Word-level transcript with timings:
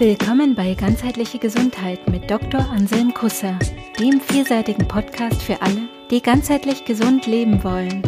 Willkommen 0.00 0.56
bei 0.56 0.74
Ganzheitliche 0.74 1.38
Gesundheit 1.38 2.08
mit 2.10 2.28
Dr. 2.28 2.68
Anselm 2.68 3.14
Kusser, 3.14 3.56
dem 4.00 4.20
vielseitigen 4.20 4.88
Podcast 4.88 5.40
für 5.40 5.62
alle, 5.62 5.88
die 6.10 6.20
ganzheitlich 6.20 6.84
gesund 6.84 7.28
leben 7.28 7.62
wollen. 7.62 8.02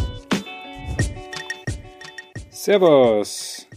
Servus! 2.49 3.69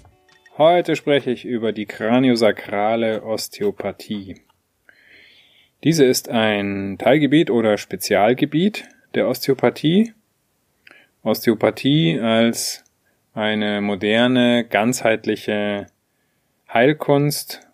Heute 0.59 0.97
spreche 0.97 1.31
ich 1.31 1.45
über 1.45 1.71
die 1.71 1.87
kraniosakrale 1.87 3.23
Osteopathie. 3.23 4.41
Diese 5.85 6.05
ist 6.05 6.29
ein 6.29 6.97
Teilgebiet 6.99 7.49
oder 7.49 7.79
Spezialgebiet 7.79 8.89
der 9.15 9.29
Osteopathie. 9.29 10.15
Osteopathie 11.23 12.19
als 12.19 12.83
eine 13.35 13.81
moderne, 13.81 14.65
ganzheitliche 14.65 15.87
Heilkunst 16.73 17.70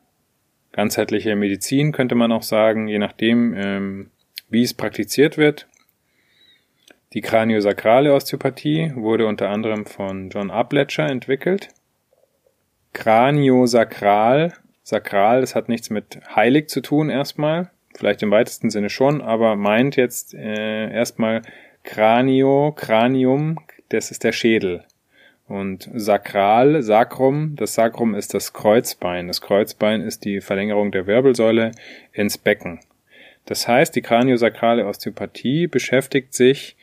ganzheitliche 0.76 1.34
Medizin 1.36 1.90
könnte 1.90 2.14
man 2.14 2.30
auch 2.30 2.42
sagen, 2.42 2.86
je 2.86 2.98
nachdem, 2.98 3.54
ähm, 3.56 4.10
wie 4.50 4.62
es 4.62 4.74
praktiziert 4.74 5.38
wird. 5.38 5.66
Die 7.14 7.22
kraniosakrale 7.22 8.12
Osteopathie 8.12 8.92
wurde 8.94 9.26
unter 9.26 9.48
anderem 9.48 9.86
von 9.86 10.28
John 10.28 10.50
Upledger 10.50 11.08
entwickelt. 11.08 11.70
Kraniosakral, 12.92 14.52
sakral, 14.82 15.40
das 15.40 15.54
hat 15.54 15.68
nichts 15.68 15.88
mit 15.88 16.20
heilig 16.34 16.68
zu 16.68 16.82
tun 16.82 17.08
erstmal, 17.08 17.70
vielleicht 17.94 18.22
im 18.22 18.30
weitesten 18.30 18.68
Sinne 18.68 18.90
schon, 18.90 19.22
aber 19.22 19.56
meint 19.56 19.96
jetzt 19.96 20.34
äh, 20.34 20.90
erstmal 20.92 21.42
Kranio, 21.84 22.72
Kranium, 22.72 23.58
das 23.88 24.10
ist 24.10 24.24
der 24.24 24.32
Schädel. 24.32 24.84
Und 25.48 25.88
sakral, 25.94 26.82
Sacrum, 26.82 27.54
das 27.54 27.74
Sacrum 27.74 28.14
ist 28.14 28.34
das 28.34 28.52
Kreuzbein. 28.52 29.28
Das 29.28 29.40
Kreuzbein 29.40 30.00
ist 30.00 30.24
die 30.24 30.40
Verlängerung 30.40 30.90
der 30.90 31.06
Wirbelsäule 31.06 31.70
ins 32.12 32.36
Becken. 32.36 32.80
Das 33.44 33.68
heißt, 33.68 33.94
die 33.94 34.02
kraniosakrale 34.02 34.86
Osteopathie 34.86 35.68
beschäftigt 35.68 36.34
sich 36.34 36.76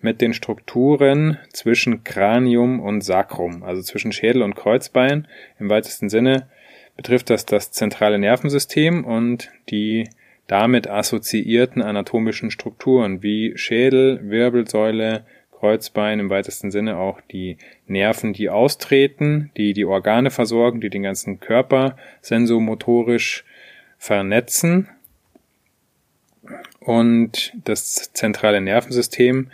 mit 0.00 0.20
den 0.20 0.32
Strukturen 0.32 1.38
zwischen 1.52 2.04
Kranium 2.04 2.78
und 2.78 3.00
Sacrum, 3.00 3.64
also 3.64 3.82
zwischen 3.82 4.12
Schädel 4.12 4.42
und 4.42 4.54
Kreuzbein. 4.54 5.26
Im 5.58 5.68
weitesten 5.68 6.08
Sinne 6.08 6.48
betrifft 6.96 7.30
das 7.30 7.46
das 7.46 7.72
zentrale 7.72 8.20
Nervensystem 8.20 9.04
und 9.04 9.50
die 9.70 10.08
damit 10.46 10.88
assoziierten 10.88 11.82
anatomischen 11.82 12.52
Strukturen 12.52 13.24
wie 13.24 13.56
Schädel, 13.56 14.20
Wirbelsäule, 14.22 15.24
Kreuzbein 15.58 16.20
im 16.20 16.30
weitesten 16.30 16.70
Sinne 16.70 16.96
auch 16.96 17.20
die 17.20 17.56
Nerven, 17.86 18.32
die 18.32 18.50
austreten, 18.50 19.50
die 19.56 19.72
die 19.72 19.84
Organe 19.84 20.30
versorgen, 20.30 20.80
die 20.80 20.90
den 20.90 21.02
ganzen 21.02 21.40
Körper 21.40 21.96
sensomotorisch 22.20 23.44
vernetzen. 23.98 24.88
Und 26.80 27.54
das 27.64 28.12
zentrale 28.12 28.60
Nervensystem 28.60 29.50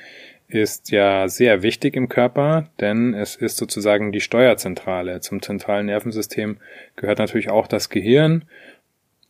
ist 0.48 0.90
ja 0.90 1.28
sehr 1.28 1.62
wichtig 1.62 1.94
im 1.94 2.08
Körper, 2.08 2.68
denn 2.80 3.14
es 3.14 3.36
ist 3.36 3.56
sozusagen 3.56 4.10
die 4.10 4.20
Steuerzentrale. 4.20 5.20
Zum 5.20 5.40
zentralen 5.42 5.86
Nervensystem 5.86 6.56
gehört 6.96 7.18
natürlich 7.18 7.50
auch 7.50 7.68
das 7.68 7.88
Gehirn 7.88 8.44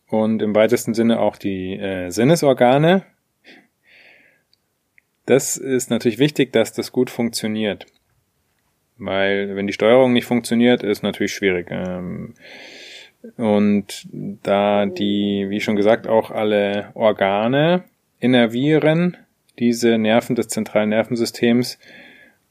und 0.07 0.41
im 0.41 0.55
weitesten 0.55 0.93
Sinne 0.93 1.19
auch 1.19 1.37
die 1.37 1.77
äh, 1.77 2.09
Sinnesorgane, 2.09 3.03
das 5.31 5.55
ist 5.55 5.89
natürlich 5.89 6.19
wichtig, 6.19 6.51
dass 6.51 6.73
das 6.73 6.91
gut 6.91 7.09
funktioniert. 7.09 7.85
Weil 8.97 9.55
wenn 9.55 9.65
die 9.65 9.73
Steuerung 9.73 10.11
nicht 10.11 10.25
funktioniert, 10.25 10.83
ist 10.83 11.03
natürlich 11.03 11.33
schwierig. 11.33 11.67
Ähm, 11.71 12.33
und 13.37 14.09
da 14.11 14.85
die, 14.85 15.45
wie 15.47 15.61
schon 15.61 15.77
gesagt, 15.77 16.05
auch 16.07 16.31
alle 16.31 16.91
Organe 16.95 17.85
innervieren, 18.19 19.15
diese 19.57 19.97
Nerven 19.97 20.35
des 20.35 20.49
zentralen 20.49 20.89
Nervensystems, 20.89 21.79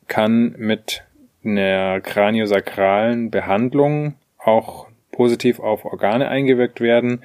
kann 0.08 0.54
mit 0.56 1.04
einer 1.44 2.00
kraniosakralen 2.00 3.30
Behandlung 3.30 4.14
auch 4.38 4.88
positiv 5.12 5.60
auf 5.60 5.84
Organe 5.84 6.28
eingewirkt 6.28 6.80
werden. 6.80 7.22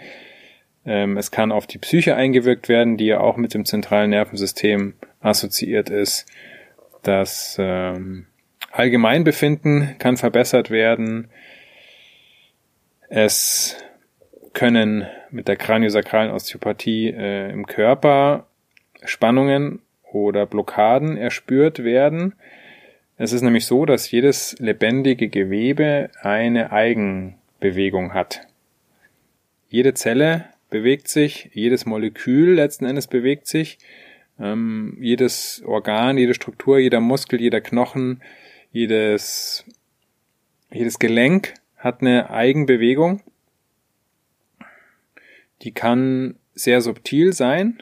Ähm, 0.86 1.16
es 1.16 1.32
kann 1.32 1.54
auf 1.54 1.66
die 1.66 1.78
Psyche 1.78 2.16
eingewirkt 2.16 2.68
werden, 2.68 2.98
die 2.98 3.06
ja 3.06 3.22
auch 3.22 3.38
mit 3.38 3.54
dem 3.54 3.64
zentralen 3.64 4.10
Nervensystem 4.10 4.96
assoziiert 5.26 5.90
ist. 5.90 6.26
Das 7.04 7.58
ähm, 7.60 8.28
Allgemeinbefinden 8.72 9.96
kann 10.00 10.18
verbessert 10.18 10.70
werden. 10.70 11.30
Es 13.10 13.78
können 14.54 15.08
mit 15.32 15.48
der 15.48 15.58
kraniosakralen 15.58 16.32
Osteopathie 16.32 17.10
äh, 17.10 17.52
im 17.52 17.66
Körper 17.66 18.48
Spannungen 19.04 19.82
oder 20.12 20.46
Blockaden 20.46 21.18
erspürt 21.18 21.84
werden. 21.84 22.34
Es 23.18 23.34
ist 23.34 23.42
nämlich 23.42 23.66
so, 23.66 23.86
dass 23.86 24.10
jedes 24.12 24.56
lebendige 24.60 25.30
Gewebe 25.30 26.10
eine 26.22 26.72
Eigenbewegung 26.72 28.14
hat. 28.14 28.42
Jede 29.70 29.94
Zelle 29.94 30.46
bewegt 30.70 31.08
sich, 31.08 31.50
jedes 31.54 31.86
Molekül 31.86 32.56
letzten 32.56 32.86
Endes 32.86 33.08
bewegt 33.08 33.48
sich 33.48 33.78
ähm, 34.40 34.98
jedes 35.00 35.64
Organ, 35.66 36.18
jede 36.18 36.34
Struktur, 36.34 36.78
jeder 36.78 37.00
Muskel, 37.00 37.40
jeder 37.42 37.62
Knochen, 37.62 38.22
jedes, 38.72 39.66
jedes 40.72 41.00
Gelenk 41.00 41.54
hat 41.78 42.02
eine 42.02 42.30
Eigenbewegung. 42.30 43.22
Die 45.62 45.72
kann 45.72 46.36
sehr 46.54 46.82
subtil 46.82 47.34
sein. 47.34 47.82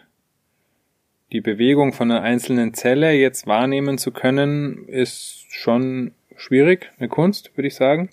Die 1.31 1.41
Bewegung 1.41 1.93
von 1.93 2.11
einer 2.11 2.21
einzelnen 2.21 2.73
Zelle 2.73 3.11
jetzt 3.13 3.47
wahrnehmen 3.47 3.97
zu 3.97 4.11
können, 4.11 4.87
ist 4.87 5.45
schon 5.49 6.11
schwierig, 6.35 6.91
eine 6.99 7.09
Kunst, 7.09 7.55
würde 7.57 7.67
ich 7.67 7.75
sagen. 7.75 8.09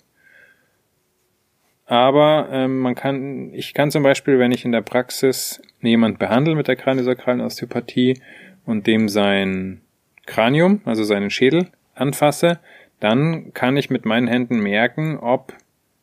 Aber 1.91 2.47
ähm, 2.53 2.79
man 2.79 2.95
kann, 2.95 3.53
ich 3.53 3.73
kann 3.73 3.91
zum 3.91 4.01
Beispiel, 4.01 4.39
wenn 4.39 4.53
ich 4.53 4.63
in 4.63 4.71
der 4.71 4.79
Praxis 4.79 5.61
jemand 5.81 6.19
behandle 6.19 6.55
mit 6.55 6.69
der 6.69 6.77
kraniosakralen 6.77 7.41
Osteopathie 7.41 8.17
und 8.65 8.87
dem 8.87 9.09
sein 9.09 9.81
Kranium, 10.25 10.79
also 10.85 11.03
seinen 11.03 11.29
Schädel, 11.29 11.67
anfasse, 11.93 12.61
dann 13.01 13.53
kann 13.53 13.75
ich 13.75 13.89
mit 13.89 14.05
meinen 14.05 14.29
Händen 14.29 14.61
merken, 14.61 15.17
ob 15.17 15.53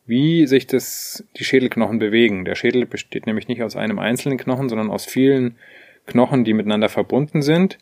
wie 0.05 0.47
sich 0.47 0.67
das, 0.67 1.25
die 1.39 1.45
Schädelknochen 1.45 1.99
bewegen. 1.99 2.45
Der 2.45 2.55
Schädel 2.55 2.85
besteht 2.85 3.25
nämlich 3.25 3.49
nicht 3.49 3.63
aus 3.63 3.75
einem 3.75 3.99
einzelnen 3.99 4.37
Knochen, 4.37 4.69
sondern 4.69 4.91
aus 4.91 5.07
vielen 5.07 5.57
Knochen, 6.05 6.45
die 6.45 6.53
miteinander 6.53 6.91
verbunden 6.91 7.41
sind. 7.41 7.79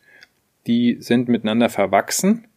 Die 0.65 0.95
sind 1.01 1.27
miteinander 1.27 1.67
verwachsen 1.67 2.47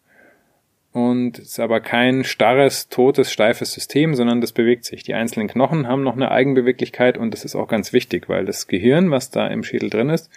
und 0.93 1.39
ist 1.39 1.61
aber 1.61 1.81
kein 1.81 2.25
starres, 2.25 2.89
totes, 2.89 3.33
steifes 3.33 3.73
System, 3.73 4.15
sondern 4.15 4.41
das 4.41 4.53
bewegt 4.53 4.84
sich. 4.84 5.03
Die 5.05 5.15
einzelnen 5.15 5.49
Knochen 5.49 5.87
haben 5.87 6.03
noch 6.03 6.17
eine 6.17 6.31
Eigenbeweglichkeit 6.31 7.17
und 7.17 7.33
das 7.33 7.45
ist 7.45 7.55
auch 7.55 7.69
ganz 7.69 7.93
wichtig, 7.93 8.28
weil 8.28 8.45
das 8.45 8.67
Gehirn, 8.67 9.11
was 9.11 9.31
da 9.31 9.47
im 9.47 9.62
Schädel 9.62 9.91
drin 9.91 10.11
ist, 10.11 10.31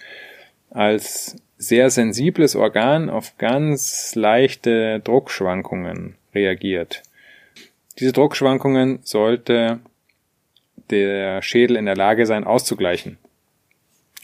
als 0.70 1.38
sehr 1.58 1.90
sensibles 1.90 2.56
Organ 2.56 3.10
auf 3.10 3.38
ganz 3.38 4.14
leichte 4.16 5.00
Druckschwankungen 5.00 6.16
reagiert. 6.36 7.04
Diese 8.00 8.12
Druckschwankungen 8.12 9.00
sollte 9.04 9.80
der 10.90 11.42
Schädel 11.42 11.78
in 11.78 11.86
der 11.86 11.96
Lage 11.96 12.26
sein 12.26 12.44
auszugleichen. 12.44 13.18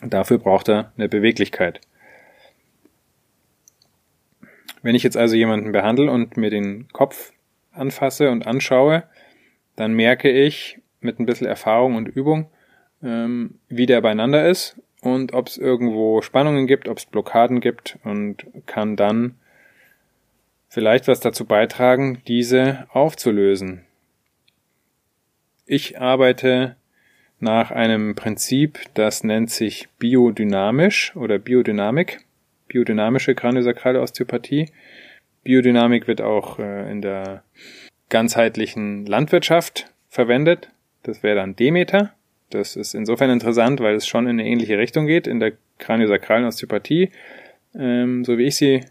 Dafür 0.02 0.38
braucht 0.38 0.70
er 0.70 0.92
eine 0.98 1.10
Beweglichkeit. 1.10 1.82
Wenn 4.82 4.96
ich 4.96 5.04
jetzt 5.04 5.18
also 5.18 5.36
jemanden 5.36 5.72
behandle 5.72 6.12
und 6.12 6.38
mir 6.38 6.50
den 6.50 6.88
Kopf 6.92 7.34
anfasse 7.72 8.30
und 8.32 8.48
anschaue, 8.48 9.04
dann 9.76 9.94
merke 9.94 10.30
ich 10.30 10.80
mit 11.02 11.20
ein 11.20 11.26
bisschen 11.26 11.48
Erfahrung 11.48 11.96
und 11.96 12.08
Übung, 12.08 12.50
ähm, 13.04 13.56
wie 13.68 13.86
der 13.86 14.02
beieinander 14.02 14.48
ist 14.48 14.80
und 15.02 15.34
ob 15.34 15.48
es 15.48 15.58
irgendwo 15.58 16.22
Spannungen 16.22 16.68
gibt, 16.68 16.88
ob 16.88 16.98
es 16.98 17.06
Blockaden 17.06 17.62
gibt 17.62 17.98
und 18.04 18.46
kann 18.66 18.96
dann 18.96 19.36
vielleicht 20.68 21.08
was 21.08 21.20
dazu 21.20 21.46
beitragen, 21.46 22.22
diese 22.28 22.88
aufzulösen. 22.92 23.86
Ich 25.66 26.00
arbeite 26.00 26.76
nach 27.40 27.72
einem 27.72 28.16
Prinzip, 28.16 28.80
das 28.96 29.24
nennt 29.24 29.50
sich 29.50 29.88
biodynamisch 29.98 31.16
oder 31.16 31.40
Biodynamik 31.40 32.20
biodynamische 32.70 33.36
kraniosakrale 33.36 34.00
Osteopathie. 34.00 34.68
Biodynamik 35.44 36.08
wird 36.08 36.22
auch 36.22 36.60
äh, 36.60 36.90
in 36.90 37.02
der 37.02 37.44
ganzheitlichen 38.08 39.06
Landwirtschaft 39.06 39.92
verwendet. 40.08 40.70
Das 41.04 41.22
wäre 41.24 41.36
dann 41.36 41.56
Demeter. 41.56 42.14
Das 42.50 42.76
ist 42.76 42.96
insofern 42.96 43.30
interessant, 43.30 43.80
weil 43.80 43.96
es 43.96 44.08
schon 44.08 44.26
in 44.26 44.40
eine 44.40 44.48
ähnliche 44.48 44.78
Richtung 44.78 45.06
geht. 45.06 45.28
In 45.28 45.40
der 45.40 45.54
kraniosakralen 45.78 46.46
Osteopathie, 46.46 47.10
ähm, 47.76 48.26
so 48.26 48.38
wie 48.38 48.46
ich 48.46 48.56
sie 48.56 48.82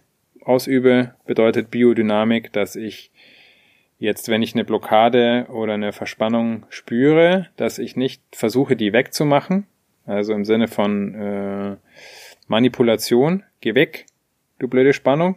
ausübe, 0.44 1.14
bedeutet 1.26 1.70
Biodynamik, 1.70 2.52
dass 2.52 2.76
ich 2.76 3.10
jetzt, 3.98 4.28
wenn 4.28 4.42
ich 4.42 4.54
eine 4.54 4.64
Blockade 4.64 5.46
oder 5.50 5.74
eine 5.74 5.92
Verspannung 5.92 6.64
spüre, 6.70 7.48
dass 7.56 7.78
ich 7.78 7.96
nicht 7.96 8.22
versuche, 8.32 8.76
die 8.76 8.92
wegzumachen, 8.92 9.66
also 10.06 10.32
im 10.32 10.44
Sinne 10.44 10.68
von 10.68 11.14
äh, 11.14 11.76
Manipulation, 12.48 13.44
geh 13.60 13.74
weg, 13.74 14.06
du 14.58 14.68
blöde 14.68 14.92
Spannung, 14.92 15.36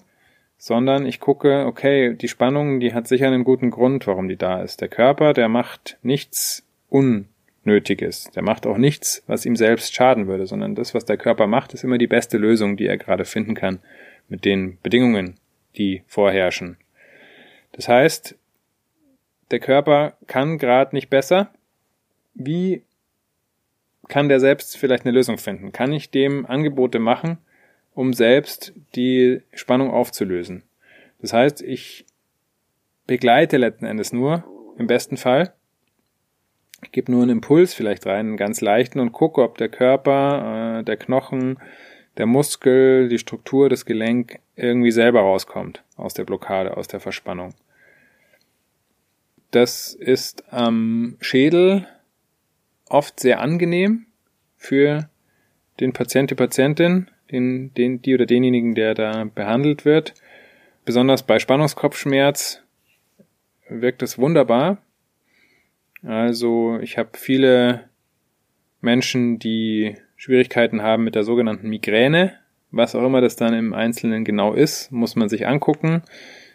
sondern 0.57 1.05
ich 1.05 1.19
gucke, 1.19 1.65
okay, 1.65 2.13
die 2.13 2.27
Spannung, 2.27 2.79
die 2.79 2.93
hat 2.93 3.07
sicher 3.07 3.27
einen 3.27 3.43
guten 3.43 3.71
Grund, 3.71 4.07
warum 4.07 4.27
die 4.27 4.37
da 4.37 4.61
ist. 4.61 4.81
Der 4.81 4.87
Körper, 4.87 5.33
der 5.33 5.49
macht 5.49 5.97
nichts 6.01 6.65
Unnötiges, 6.89 8.29
der 8.35 8.43
macht 8.43 8.65
auch 8.65 8.77
nichts, 8.77 9.23
was 9.27 9.45
ihm 9.45 9.55
selbst 9.55 9.93
schaden 9.93 10.27
würde, 10.27 10.47
sondern 10.47 10.75
das, 10.75 10.93
was 10.93 11.05
der 11.05 11.17
Körper 11.17 11.47
macht, 11.47 11.73
ist 11.73 11.83
immer 11.83 11.97
die 11.97 12.07
beste 12.07 12.37
Lösung, 12.37 12.77
die 12.77 12.87
er 12.87 12.97
gerade 12.97 13.25
finden 13.25 13.55
kann 13.55 13.79
mit 14.27 14.45
den 14.45 14.77
Bedingungen, 14.81 15.35
die 15.77 16.03
vorherrschen. 16.07 16.77
Das 17.71 17.87
heißt, 17.87 18.37
der 19.51 19.59
Körper 19.59 20.13
kann 20.27 20.57
gerade 20.57 20.95
nicht 20.95 21.09
besser. 21.09 21.51
Wie 22.33 22.83
kann 24.11 24.27
der 24.27 24.41
selbst 24.41 24.77
vielleicht 24.77 25.05
eine 25.05 25.13
Lösung 25.13 25.37
finden? 25.37 25.71
Kann 25.71 25.93
ich 25.93 26.11
dem 26.11 26.45
Angebote 26.45 26.99
machen, 26.99 27.37
um 27.93 28.11
selbst 28.11 28.73
die 28.93 29.41
Spannung 29.53 29.89
aufzulösen? 29.89 30.63
Das 31.19 31.31
heißt, 31.31 31.61
ich 31.61 32.05
begleite 33.07 33.55
letzten 33.55 33.85
Endes 33.85 34.11
nur, 34.11 34.43
im 34.77 34.87
besten 34.87 35.15
Fall, 35.15 35.53
ich 36.83 36.91
gebe 36.91 37.09
nur 37.09 37.21
einen 37.21 37.37
Impuls 37.37 37.73
vielleicht 37.73 38.05
rein, 38.05 38.27
einen 38.27 38.37
ganz 38.37 38.59
leichten 38.59 38.99
und 38.99 39.13
gucke, 39.13 39.41
ob 39.41 39.57
der 39.57 39.69
Körper, 39.69 40.79
äh, 40.79 40.83
der 40.83 40.97
Knochen, 40.97 41.57
der 42.17 42.25
Muskel, 42.25 43.07
die 43.07 43.19
Struktur, 43.19 43.69
das 43.69 43.85
Gelenk 43.85 44.39
irgendwie 44.57 44.91
selber 44.91 45.21
rauskommt 45.21 45.83
aus 45.95 46.13
der 46.13 46.25
Blockade, 46.25 46.75
aus 46.75 46.89
der 46.89 46.99
Verspannung. 46.99 47.53
Das 49.51 49.93
ist 49.93 50.51
am 50.51 51.15
Schädel 51.21 51.87
oft 52.91 53.19
sehr 53.19 53.39
angenehm 53.39 54.05
für 54.57 55.09
den 55.79 55.93
Patient, 55.93 56.29
die 56.29 56.35
Patientin, 56.35 57.09
den, 57.31 57.73
den, 57.73 58.01
die 58.01 58.13
oder 58.13 58.25
denjenigen, 58.25 58.75
der 58.75 58.93
da 58.93 59.23
behandelt 59.23 59.85
wird. 59.85 60.13
Besonders 60.85 61.23
bei 61.23 61.39
Spannungskopfschmerz 61.39 62.61
wirkt 63.69 64.01
es 64.03 64.17
wunderbar. 64.17 64.77
Also 66.03 66.79
ich 66.81 66.97
habe 66.97 67.11
viele 67.13 67.89
Menschen, 68.81 69.39
die 69.39 69.95
Schwierigkeiten 70.17 70.81
haben 70.81 71.03
mit 71.03 71.15
der 71.15 71.23
sogenannten 71.23 71.69
Migräne. 71.69 72.33
Was 72.71 72.95
auch 72.95 73.05
immer 73.05 73.21
das 73.21 73.35
dann 73.35 73.53
im 73.53 73.73
Einzelnen 73.73 74.23
genau 74.23 74.53
ist, 74.53 74.91
muss 74.91 75.15
man 75.15 75.29
sich 75.29 75.47
angucken. 75.47 76.03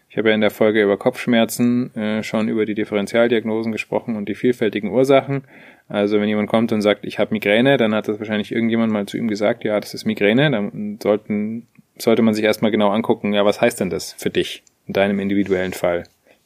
Ich 0.09 0.17
habe 0.17 0.29
ja 0.29 0.35
in 0.35 0.41
der 0.41 0.51
Folge 0.51 0.83
über 0.83 0.97
Kopfschmerzen 0.97 1.95
äh, 1.95 2.23
schon 2.23 2.49
über 2.49 2.65
die 2.65 2.75
Differentialdiagnosen 2.75 3.73
gesprochen 3.73 4.17
und 4.17 4.29
die 4.29 4.35
vielfältigen 4.35 4.91
Ursachen. 4.91 5.45
Also 5.89 6.21
wenn 6.21 6.29
jemand 6.29 6.49
kommt 6.49 6.73
und 6.73 6.81
sagt, 6.81 7.05
ich 7.05 7.19
habe 7.19 7.35
Migräne, 7.35 7.77
dann 7.77 7.95
hat 7.95 8.09
das 8.09 8.19
wahrscheinlich 8.19 8.53
irgendjemand 8.53 8.93
mal 8.93 9.07
zu 9.07 9.17
ihm 9.17 9.29
gesagt, 9.29 9.65
ja, 9.65 9.79
das 9.79 9.95
ist 9.95 10.05
Migräne. 10.05 10.51
Dann 10.51 10.99
sollten, 11.03 11.67
sollte 11.99 12.23
man 12.23 12.35
sich 12.35 12.45
erstmal 12.45 12.71
genau 12.71 12.91
angucken, 12.91 13.33
ja, 13.33 13.45
was 13.45 13.61
heißt 13.61 13.81
denn 13.81 13.91
das 13.91 14.13
für 14.13 14.31
dich 14.31 14.63
in 14.87 14.95
deinem 14.95 15.19
individuellen 15.19 15.73
Fall? 15.73 16.05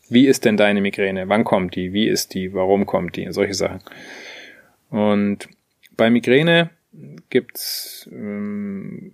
Wie 0.09 0.27
ist 0.27 0.45
denn 0.45 0.57
deine 0.57 0.81
Migräne? 0.81 1.29
Wann 1.29 1.45
kommt 1.45 1.77
die? 1.77 1.93
Wie 1.93 2.09
ist 2.09 2.35
die? 2.35 2.53
Warum 2.53 2.85
kommt 2.87 3.17
die? 3.17 3.31
Solche 3.31 3.55
Sachen. 3.55 3.81
Und 4.91 5.49
bei 5.97 6.11
Migräne 6.11 6.71
gibt's 7.31 8.09
ähm, 8.13 9.13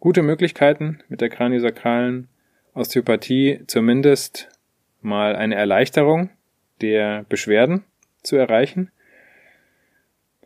gute 0.00 0.22
Möglichkeiten 0.22 1.00
mit 1.08 1.20
der 1.20 1.28
kraniosakralen 1.28 2.28
Osteopathie 2.76 3.60
zumindest 3.66 4.48
mal 5.00 5.34
eine 5.34 5.54
Erleichterung 5.54 6.30
der 6.80 7.24
Beschwerden 7.28 7.84
zu 8.22 8.36
erreichen. 8.36 8.90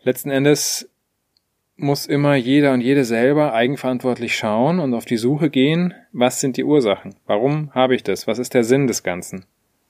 Letzten 0.01 0.31
Endes 0.31 0.89
muss 1.75 2.05
immer 2.05 2.35
jeder 2.35 2.73
und 2.73 2.81
jede 2.81 3.03
selber 3.03 3.53
eigenverantwortlich 3.53 4.35
schauen 4.35 4.79
und 4.79 4.93
auf 4.93 5.05
die 5.05 5.17
Suche 5.17 5.49
gehen, 5.49 5.93
was 6.11 6.39
sind 6.39 6.57
die 6.57 6.63
Ursachen? 6.63 7.15
Warum 7.25 7.73
habe 7.73 7.95
ich 7.95 8.03
das? 8.03 8.27
Was 8.27 8.39
ist 8.39 8.53
der 8.53 8.63
Sinn 8.63 8.87
des 8.87 9.03
Ganzen? 9.03 9.45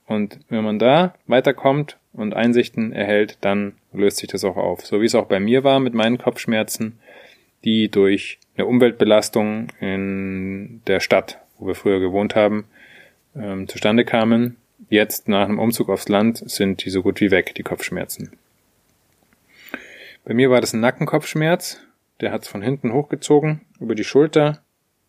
Und 0.07 0.39
wenn 0.49 0.63
man 0.63 0.79
da 0.79 1.13
weiterkommt 1.27 1.97
und 2.13 2.33
Einsichten 2.33 2.91
erhält, 2.91 3.38
dann 3.41 3.73
löst 3.93 4.17
sich 4.17 4.29
das 4.29 4.43
auch 4.43 4.57
auf. 4.57 4.85
So 4.85 5.01
wie 5.01 5.05
es 5.05 5.15
auch 5.15 5.27
bei 5.27 5.39
mir 5.39 5.63
war 5.63 5.79
mit 5.79 5.93
meinen 5.93 6.17
Kopfschmerzen, 6.17 6.99
die 7.63 7.89
durch 7.89 8.39
eine 8.55 8.65
Umweltbelastung 8.65 9.67
in 9.79 10.81
der 10.88 10.99
Stadt 10.99 11.39
wo 11.61 11.67
wir 11.67 11.75
früher 11.75 11.99
gewohnt 11.99 12.35
haben, 12.35 12.65
ähm, 13.35 13.67
zustande 13.67 14.03
kamen. 14.03 14.57
Jetzt 14.89 15.29
nach 15.29 15.47
einem 15.47 15.59
Umzug 15.59 15.89
aufs 15.89 16.09
Land 16.09 16.43
sind 16.49 16.83
die 16.83 16.89
so 16.89 17.03
gut 17.03 17.21
wie 17.21 17.31
weg, 17.31 17.55
die 17.55 17.63
Kopfschmerzen. 17.63 18.33
Bei 20.25 20.33
mir 20.33 20.49
war 20.49 20.59
das 20.59 20.73
ein 20.73 20.81
Nackenkopfschmerz, 20.81 21.79
der 22.19 22.31
hat 22.31 22.43
es 22.43 22.47
von 22.47 22.61
hinten 22.61 22.91
hochgezogen, 22.91 23.61
über 23.79 23.95
die 23.95 24.03
Schulter, 24.03 24.61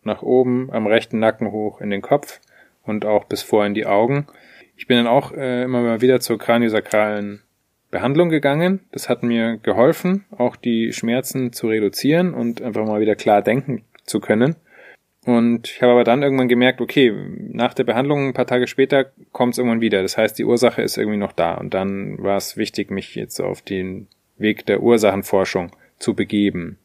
nach 0.03 0.21
oben, 0.21 0.71
am 0.71 0.87
rechten 0.87 1.19
Nacken 1.19 1.51
hoch 1.51 1.81
in 1.81 1.89
den 1.89 2.01
Kopf 2.01 2.39
und 2.83 3.05
auch 3.05 3.25
bis 3.25 3.41
vor 3.41 3.65
in 3.65 3.73
die 3.73 3.85
Augen. 3.85 4.27
Ich 4.75 4.87
bin 4.87 4.97
dann 4.97 5.07
auch 5.07 5.31
äh, 5.31 5.63
immer 5.63 5.81
mal 5.81 6.01
wieder 6.01 6.19
zur 6.19 6.37
kraniosakralen 6.37 7.41
Behandlung 7.91 8.29
gegangen. 8.29 8.81
Das 8.91 9.07
hat 9.07 9.23
mir 9.23 9.57
geholfen, 9.57 10.25
auch 10.35 10.55
die 10.55 10.93
Schmerzen 10.93 11.53
zu 11.53 11.67
reduzieren 11.67 12.33
und 12.33 12.61
einfach 12.61 12.85
mal 12.85 12.99
wieder 12.99 13.15
klar 13.15 13.41
denken 13.41 13.83
zu 14.05 14.19
können. 14.19 14.55
Und 15.25 15.69
ich 15.69 15.81
habe 15.81 15.93
aber 15.93 16.03
dann 16.03 16.21
irgendwann 16.21 16.49
gemerkt, 16.49 16.81
okay, 16.81 17.13
nach 17.37 17.73
der 17.73 17.85
Behandlung 17.85 18.27
ein 18.27 18.33
paar 18.33 18.47
Tage 18.47 18.67
später 18.67 19.05
kommt 19.31 19.53
es 19.53 19.57
irgendwann 19.57 19.81
wieder. 19.81 20.01
Das 20.01 20.17
heißt, 20.17 20.37
die 20.37 20.43
Ursache 20.43 20.81
ist 20.81 20.97
irgendwie 20.97 21.17
noch 21.17 21.31
da. 21.31 21.53
Und 21.53 21.73
dann 21.73 22.21
war 22.21 22.35
es 22.35 22.57
wichtig, 22.57 22.91
mich 22.91 23.15
jetzt 23.15 23.39
auf 23.39 23.61
den 23.61 24.07
Weg 24.37 24.65
der 24.65 24.81
Ursachenforschung 24.81 25.71
zu 25.97 26.13
begeben. 26.13 26.77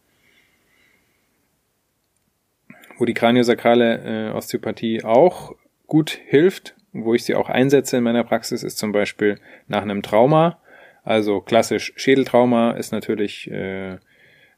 Wo 2.96 3.04
die 3.04 3.14
kraniosakrale 3.14 4.30
äh, 4.30 4.36
Osteopathie 4.36 5.02
auch 5.04 5.54
gut 5.86 6.10
hilft, 6.26 6.76
wo 6.92 7.14
ich 7.14 7.24
sie 7.24 7.34
auch 7.34 7.48
einsetze 7.48 7.96
in 7.96 8.04
meiner 8.04 8.24
Praxis, 8.24 8.62
ist 8.62 8.78
zum 8.78 8.92
Beispiel 8.92 9.38
nach 9.66 9.82
einem 9.82 10.02
Trauma. 10.02 10.58
Also 11.02 11.40
klassisch 11.40 11.92
Schädeltrauma 11.96 12.72
ist 12.72 12.92
natürlich 12.92 13.50
äh, 13.50 13.96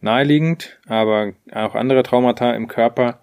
naheliegend, 0.00 0.78
aber 0.86 1.32
auch 1.52 1.74
andere 1.74 2.02
Traumata 2.02 2.52
im 2.52 2.68
Körper 2.68 3.20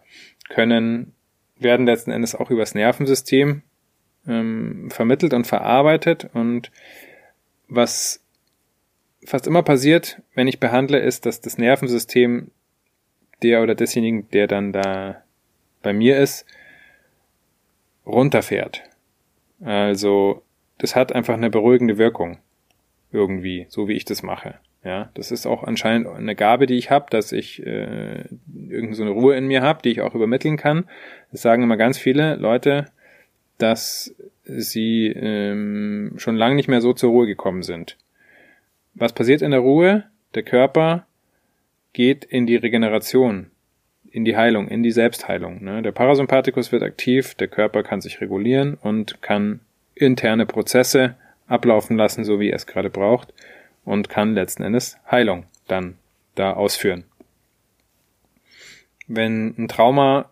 können, 0.50 1.14
werden 1.58 1.86
letzten 1.86 2.12
Endes 2.12 2.36
auch 2.36 2.50
übers 2.50 2.76
Nervensystem 2.76 3.64
ähm, 4.28 4.90
vermittelt 4.92 5.34
und 5.34 5.48
verarbeitet. 5.48 6.30
Und 6.34 6.72
was 7.68 8.24
fast 9.26 9.48
immer 9.48 9.64
passiert, 9.64 10.22
wenn 10.36 10.48
ich 10.48 10.60
behandle, 10.60 11.00
ist, 11.00 11.26
dass 11.26 11.42
das 11.42 11.58
Nervensystem 11.58 12.52
der 13.42 13.62
oder 13.62 13.76
desjenigen, 13.76 14.30
der 14.32 14.48
dann 14.48 14.74
da 14.74 15.24
bei 15.82 15.94
mir 15.94 16.18
ist, 16.18 16.46
runterfährt. 18.06 18.84
Also 19.62 20.44
das 20.78 20.96
hat 20.96 21.14
einfach 21.14 21.34
eine 21.34 21.50
beruhigende 21.50 21.98
Wirkung 21.98 22.40
irgendwie, 23.12 23.66
so 23.70 23.88
wie 23.88 23.94
ich 23.94 24.06
das 24.06 24.24
mache. 24.24 24.56
Ja, 24.88 25.10
das 25.16 25.32
ist 25.32 25.46
auch 25.46 25.66
anscheinend 25.66 26.08
eine 26.08 26.34
Gabe, 26.34 26.66
die 26.66 26.78
ich 26.78 26.90
habe, 26.90 27.08
dass 27.10 27.34
ich 27.34 27.62
äh, 27.62 28.24
irgendeine 28.48 28.94
so 28.94 29.04
eine 29.04 29.12
Ruhe 29.12 29.36
in 29.36 29.46
mir 29.46 29.62
habe, 29.62 29.82
die 29.82 29.90
ich 29.90 30.00
auch 30.00 30.16
übermitteln 30.16 30.56
kann. 30.56 30.86
Das 31.30 31.42
sagen 31.42 31.62
immer 31.62 31.76
ganz 31.76 31.98
viele 31.98 32.38
Leute, 32.38 32.86
dass 33.58 34.16
sie 34.46 35.08
ähm, 35.08 36.14
schon 36.16 36.38
lange 36.38 36.56
nicht 36.56 36.70
mehr 36.70 36.80
so 36.80 36.94
zur 36.94 37.10
Ruhe 37.10 37.28
gekommen 37.28 37.64
sind. 37.64 37.98
Was 38.94 39.12
passiert 39.12 39.42
in 39.42 39.52
der 39.52 39.60
Ruhe? 39.60 40.06
Der 40.36 40.44
Körper 40.44 41.06
geht 41.92 42.24
in 42.24 42.48
die 42.48 42.56
Regeneration, 42.56 43.48
in 44.10 44.24
die 44.24 44.38
Heilung, 44.38 44.70
in 44.70 44.84
die 44.84 44.92
Selbstheilung. 44.92 45.66
Ne? 45.66 45.82
Der 45.82 45.92
Parasympathikus 45.92 46.72
wird 46.72 46.84
aktiv, 46.84 47.36
der 47.36 47.50
Körper 47.50 47.84
kann 47.84 48.00
sich 48.00 48.22
regulieren 48.22 48.76
und 48.76 49.22
kann 49.22 49.60
interne 49.96 50.46
Prozesse 50.46 51.18
ablaufen 51.46 51.98
lassen, 51.98 52.24
so 52.24 52.40
wie 52.40 52.52
er 52.52 52.56
es 52.56 52.68
gerade 52.68 52.90
braucht 52.90 53.34
und 53.88 54.10
kann 54.10 54.34
letzten 54.34 54.64
Endes 54.64 54.98
Heilung 55.10 55.46
dann 55.66 55.98
da 56.36 56.54
ausführen. 56.54 57.06
Wenn 59.08 59.56
ein 59.58 59.70
Trauma 59.70 60.30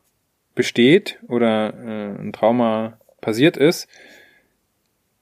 besteht 0.55 1.19
oder 1.29 1.73
äh, 1.73 2.21
ein 2.21 2.33
Trauma 2.33 2.99
passiert 3.21 3.55
ist, 3.55 3.87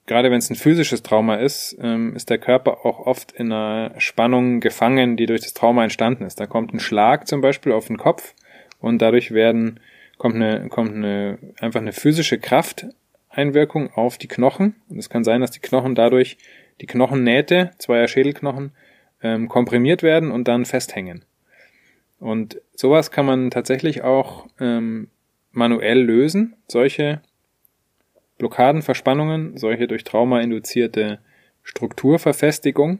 gerade 0.07 0.31
wenn 0.31 0.39
es 0.39 0.49
ein 0.49 0.55
physisches 0.55 1.03
Trauma 1.03 1.35
ist, 1.35 1.77
ähm, 1.79 2.15
ist 2.15 2.31
der 2.31 2.39
Körper 2.39 2.83
auch 2.87 3.05
oft 3.05 3.31
in 3.33 3.51
einer 3.51 3.93
Spannung 3.99 4.61
gefangen, 4.61 5.15
die 5.15 5.27
durch 5.27 5.41
das 5.41 5.53
Trauma 5.53 5.83
entstanden 5.83 6.25
ist. 6.25 6.39
Da 6.39 6.47
kommt 6.47 6.73
ein 6.73 6.79
Schlag 6.79 7.27
zum 7.27 7.41
Beispiel 7.41 7.71
auf 7.71 7.85
den 7.85 7.97
Kopf 7.97 8.33
und 8.79 8.99
dadurch 8.99 9.31
werden 9.31 9.79
kommt 10.17 10.35
eine 10.35 10.69
kommt 10.69 10.95
eine 10.95 11.37
einfach 11.59 11.81
eine 11.81 11.93
physische 11.93 12.39
Krafteinwirkung 12.39 13.93
auf 13.93 14.17
die 14.17 14.27
Knochen 14.27 14.75
und 14.89 14.97
es 14.97 15.09
kann 15.11 15.23
sein, 15.23 15.41
dass 15.41 15.51
die 15.51 15.59
Knochen 15.59 15.93
dadurch 15.93 16.37
die 16.81 16.85
Knochennähte 16.85 17.71
zweier 17.77 18.07
Schädelknochen 18.07 18.71
ähm, 19.21 19.47
komprimiert 19.49 20.03
werden 20.03 20.31
und 20.31 20.47
dann 20.47 20.65
festhängen. 20.65 21.25
Und 22.19 22.61
sowas 22.75 23.11
kann 23.11 23.25
man 23.25 23.51
tatsächlich 23.51 24.01
auch 24.03 24.47
ähm, 24.59 25.09
manuell 25.51 26.01
lösen, 26.01 26.55
solche 26.67 27.21
Blockaden, 28.37 28.81
Verspannungen, 28.81 29.57
solche 29.57 29.87
durch 29.87 30.03
Trauma 30.03 30.41
induzierte 30.41 31.19
Strukturverfestigung. 31.63 32.99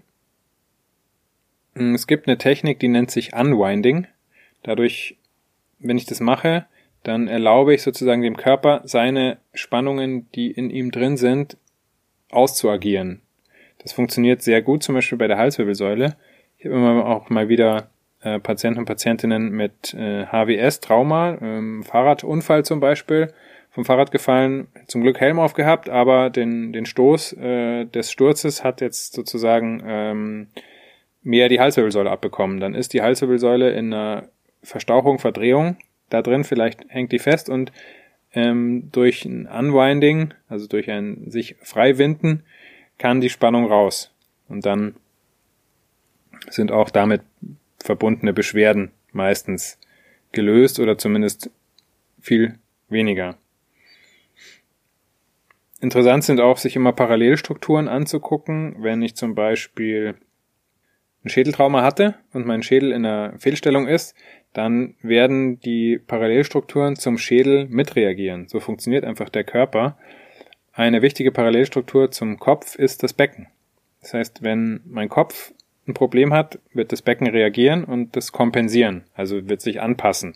Es 1.76 2.08
gibt 2.08 2.28
eine 2.28 2.38
Technik, 2.38 2.80
die 2.80 2.88
nennt 2.88 3.12
sich 3.12 3.34
Unwinding. 3.34 4.08
Dadurch, 4.62 5.18
wenn 5.80 5.98
ich 5.98 6.06
das 6.06 6.20
mache, 6.20 6.66
dann 7.02 7.28
erlaube 7.28 7.74
ich 7.74 7.82
sozusagen 7.82 8.22
dem 8.22 8.38
Körper, 8.38 8.82
seine 8.86 9.38
Spannungen, 9.54 10.32
die 10.34 10.52
in 10.52 10.70
ihm 10.70 10.92
drin 10.92 11.18
sind, 11.18 11.58
auszuagieren. 12.30 13.22
Das 13.84 13.94
funktioniert 13.94 14.42
sehr 14.42 14.62
gut, 14.62 14.82
zum 14.82 14.96
Beispiel 14.96 15.18
bei 15.18 15.28
der 15.28 15.38
Halswirbelsäule. 15.38 16.16
Ich 16.58 16.66
habe 16.66 16.76
immer 16.76 17.06
auch 17.06 17.30
mal 17.30 17.50
wieder 17.50 17.90
äh, 18.22 18.40
Patienten 18.40 18.80
und 18.80 18.86
Patientinnen 18.86 19.52
mit 19.52 19.94
äh, 19.94 20.26
HWS, 20.26 20.80
Trauma, 20.80 21.38
ähm, 21.42 21.84
Fahrradunfall 21.84 22.64
zum 22.64 22.80
Beispiel, 22.80 23.34
vom 23.72 23.86
Fahrrad 23.86 24.12
gefallen, 24.12 24.68
zum 24.88 25.02
Glück 25.02 25.20
Helm 25.20 25.40
aufgehabt, 25.40 25.90
aber 25.90 26.30
den, 26.30 26.72
den 26.72 26.86
Stoß 26.86 27.34
äh, 27.34 27.86
des 27.86 28.12
Sturzes 28.12 28.64
hat 28.64 28.82
jetzt 28.82 29.14
sozusagen 29.14 29.84
ähm, 29.86 30.48
mehr 31.22 31.50
die 31.50 31.60
Halswirbelsäule 31.60 32.10
abbekommen. 32.10 32.60
Dann 32.60 32.76
ist 32.76 32.94
die 32.94 33.02
Halswirbelsäule 33.02 33.72
in 33.72 33.94
einer 33.94 34.30
Verstauchung, 34.62 35.20
Verdrehung 35.20 35.78
da 36.10 36.22
drin, 36.22 36.44
vielleicht 36.44 36.86
hängt 36.88 37.12
die 37.12 37.20
fest 37.20 37.50
und 37.50 37.72
ähm, 38.34 38.90
durch 38.92 39.26
ein 39.26 39.48
Unwinding, 39.48 40.34
also 40.48 40.68
durch 40.68 40.90
ein 40.90 41.30
sich 41.30 41.56
freiwinden, 41.62 42.44
kann 43.04 43.20
die 43.20 43.30
Spannung 43.30 43.66
raus. 43.66 44.14
Und 44.48 44.66
dann 44.66 44.96
sind 46.50 46.72
auch 46.72 46.90
damit 46.90 47.22
verbundene 47.84 48.32
Beschwerden 48.32 48.94
meistens 49.12 49.78
gelöst 50.32 50.80
oder 50.80 50.98
zumindest 50.98 51.52
viel 52.22 52.60
weniger. 52.88 53.36
Interessant 55.82 56.24
sind 56.24 56.40
auch, 56.40 56.58
sich 56.58 56.78
immer 56.78 56.94
Parallelstrukturen 56.94 57.90
anzugucken. 57.90 58.78
Wenn 58.80 59.02
ich 59.02 59.16
zum 59.16 59.36
Beispiel 59.36 60.16
ein 61.26 61.30
Schädeltrauma 61.30 61.82
hatte 61.82 62.16
und 62.32 62.46
mein 62.46 62.64
Schädel 62.64 62.94
in 62.94 63.06
einer 63.06 63.38
Fehlstellung 63.38 63.86
ist, 63.86 64.16
dann 64.54 64.96
werden 65.02 65.60
die 65.60 65.98
Parallelstrukturen 65.98 66.96
zum 66.96 67.18
Schädel 67.18 67.68
mitreagieren. 67.68 68.48
So 68.48 68.62
funktioniert 68.62 69.04
einfach 69.04 69.28
der 69.28 69.44
Körper. 69.44 69.98
Eine 70.74 71.04
wichtige 71.04 71.32
Parallelstruktur 71.32 72.10
zum 72.10 72.40
Kopf 72.40 72.76
ist 72.76 73.04
das 73.04 73.14
Becken. 73.14 73.48
Das 74.02 74.16
heißt, 74.16 74.42
wenn 74.42 74.82
mein 74.86 75.08
Kopf 75.08 75.54
ein 75.88 75.94
Problem 75.94 76.34
hat, 76.34 76.60
wird 76.74 76.92
das 76.92 77.04
Becken 77.04 77.28
reagieren 77.28 77.84
und 77.84 78.16
das 78.16 78.32
kompensieren, 78.32 79.04
also 79.14 79.48
wird 79.48 79.62
sich 79.62 79.82
anpassen. 79.82 80.34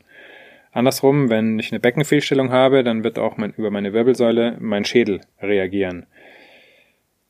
Andersrum, 0.72 1.30
wenn 1.30 1.58
ich 1.58 1.72
eine 1.72 1.80
Beckenfehlstellung 1.80 2.52
habe, 2.52 2.84
dann 2.84 3.04
wird 3.04 3.18
auch 3.18 3.38
mein, 3.38 3.54
über 3.58 3.72
meine 3.72 3.94
Wirbelsäule 3.94 4.58
mein 4.60 4.86
Schädel 4.86 5.22
reagieren. 5.42 6.06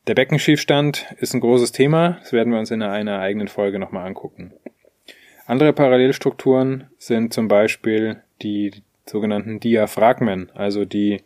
Der 0.06 0.14
Beckenschiefstand 0.14 1.06
ist 1.18 1.32
ein 1.32 1.40
großes 1.40 1.72
Thema. 1.72 2.18
Das 2.20 2.32
werden 2.32 2.52
wir 2.52 2.58
uns 2.58 2.70
in 2.70 2.82
einer 2.82 3.20
eigenen 3.20 3.48
Folge 3.48 3.78
nochmal 3.78 4.06
angucken. 4.06 4.52
Andere 5.46 5.72
Parallelstrukturen 5.72 6.88
sind 6.98 7.32
zum 7.32 7.48
Beispiel 7.48 8.22
die 8.42 8.72
sogenannten 9.06 9.60
Diaphragmen, 9.60 10.50
also 10.54 10.84
die, 10.84 11.22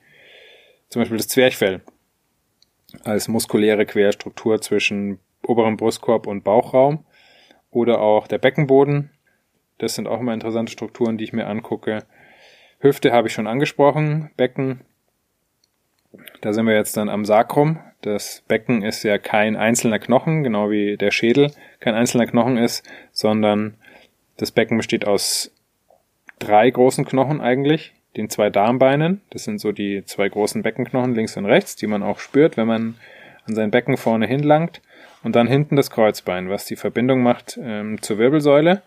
zum 0.93 1.01
Beispiel 1.01 1.17
das 1.17 1.29
Zwerchfell 1.29 1.81
als 3.03 3.27
muskuläre 3.27 3.87
Querstruktur 3.87 4.61
zwischen 4.61 5.21
oberem 5.43 5.79
Brustkorb 5.79 6.27
und 6.27 6.45
Bauchraum 6.45 7.07
oder 7.71 8.03
auch 8.03 8.29
der 8.29 8.37
Beckenboden. 8.37 9.11
Das 9.79 9.95
sind 9.95 10.07
auch 10.07 10.21
immer 10.21 10.35
interessante 10.35 10.71
Strukturen, 10.71 11.17
die 11.17 11.25
ich 11.25 11.33
mir 11.33 11.47
angucke. 11.47 12.05
Hüfte 12.79 13.11
habe 13.11 13.29
ich 13.29 13.33
schon 13.33 13.47
angesprochen, 13.47 14.33
Becken. 14.37 14.83
Da 16.43 16.53
sind 16.53 16.67
wir 16.67 16.75
jetzt 16.75 16.99
dann 16.99 17.09
am 17.09 17.25
Sakrum. 17.25 17.81
Das 18.03 18.43
Becken 18.47 18.83
ist 18.83 19.03
ja 19.03 19.17
kein 19.17 19.57
einzelner 19.57 19.99
Knochen, 19.99 20.45
genau 20.45 20.71
wie 20.71 20.99
der 20.99 21.11
Schädel 21.11 21.53
kein 21.81 21.95
einzelner 21.95 22.27
Knochen 22.27 22.59
ist, 22.59 22.87
sondern 23.13 23.79
das 24.37 24.51
Becken 24.51 24.77
besteht 24.77 25.07
aus 25.07 25.55
drei 26.39 26.69
großen 26.69 27.07
Knochen 27.07 27.41
eigentlich, 27.41 27.95
den 28.17 28.29
zwei 28.31 28.51
Darmbeinen. 28.51 29.21
Das 29.31 29.45
sind 29.45 29.61
so 29.61 29.73
die 29.73 30.05
zwei 30.05 30.29
großen 30.29 30.63
Beckenknochen 30.63 31.15
links 31.15 31.37
und 31.37 31.47
rechts, 31.47 31.77
die 31.77 31.87
man 31.87 32.03
auch 32.03 32.19
spürt, 32.19 32.57
wenn 32.57 32.67
man 32.67 32.95
an 33.47 33.55
sein 33.55 33.71
Becken 33.71 33.97
vorne 33.97 34.27
hinlangt. 34.27 34.81
Und 35.25 35.37
dann 35.37 35.47
hinten 35.47 35.77
das 35.77 35.91
Kreuzbein, 35.91 36.51
was 36.51 36.65
die 36.65 36.75
Verbindung 36.75 37.23
macht 37.23 37.59
ähm, 37.63 38.03
zur 38.03 38.19
Wirbelsäule. 38.19 38.83